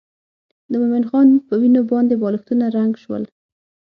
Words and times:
د 0.71 0.73
مومن 0.81 1.03
خان 1.09 1.27
په 1.47 1.53
وینو 1.61 1.81
باندې 1.91 2.13
بالښتونه 2.21 2.65
رنګ 2.77 2.93
شول. 3.03 3.23